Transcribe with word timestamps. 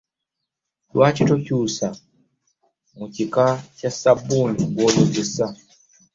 Lwaki 0.93 1.21
tokyuusa 1.29 1.87
ku 2.97 3.05
kika 3.15 3.45
kya 3.77 3.91
sabuuni 3.99 4.61
gw'okozesa? 4.73 5.45